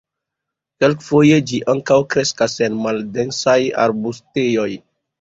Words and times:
Kelkfoje 0.83 1.37
ĝi 1.51 1.59
ankaŭ 1.75 1.99
kreskas 2.15 2.59
en 2.71 2.83
maldensaj 2.89 3.59
arbustejoj. 3.89 4.71